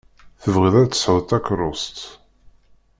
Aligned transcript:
Tebɣiḍ 0.41 0.75
ad 0.77 0.89
tesɛuḍ 0.91 1.23
takeṛṛust. 1.29 1.97